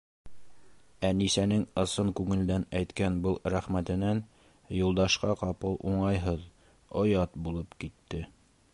Әнисәнең 1.09 1.65
ысын 1.81 2.09
күңелдән 2.19 2.65
әйткән 2.79 3.19
был 3.27 3.37
рәхмәтенән 3.55 4.23
Юлдашҡа 4.79 5.39
ҡапыл 5.45 5.79
уңайһыҙ, 5.93 6.51
оят 7.05 7.43
булып 7.49 7.81
китте. 7.85 8.29